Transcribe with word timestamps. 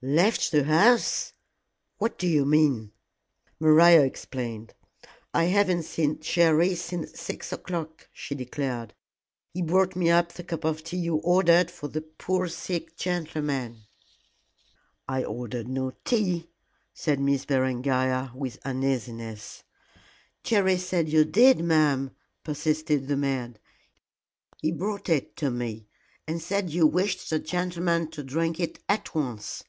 "Left 0.00 0.52
the 0.52 0.62
house! 0.62 1.32
What 1.96 2.18
do 2.18 2.28
you 2.28 2.44
mean?" 2.44 2.92
Maria 3.58 4.02
explained. 4.04 4.74
"I 5.34 5.46
haven't 5.46 5.82
seen 5.82 6.20
Jerry 6.20 6.76
since 6.76 7.20
six 7.20 7.52
o'clock," 7.52 8.08
she 8.12 8.36
declared; 8.36 8.94
"he 9.52 9.60
brought 9.60 9.96
me 9.96 10.08
up 10.08 10.32
the 10.32 10.44
cup 10.44 10.62
of 10.62 10.84
tea 10.84 10.98
you 10.98 11.16
ordered 11.16 11.68
for 11.68 11.88
the 11.88 12.02
poor 12.02 12.46
sick 12.46 12.96
gentleman." 12.96 13.88
"I 15.08 15.24
ordered 15.24 15.66
no 15.66 15.90
tea," 16.04 16.48
said 16.94 17.18
Miss 17.18 17.44
Berengaria, 17.44 18.30
with 18.36 18.64
uneasiness. 18.64 19.64
"Jerry 20.44 20.76
said 20.78 21.08
you 21.08 21.24
did, 21.24 21.58
ma'am," 21.58 22.12
persisted 22.44 23.08
the 23.08 23.16
maid; 23.16 23.58
"he 24.58 24.70
brought 24.70 25.08
it 25.08 25.34
to 25.38 25.50
me, 25.50 25.88
and 26.24 26.40
said 26.40 26.70
you 26.70 26.86
wished 26.86 27.28
the 27.30 27.40
gentleman 27.40 28.08
to 28.12 28.22
drink 28.22 28.60
it 28.60 28.78
at 28.88 29.12
once. 29.12 29.64